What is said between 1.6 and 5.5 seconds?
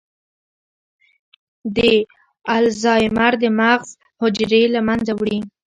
د الزایمر د مغز حجرې له منځه وړي.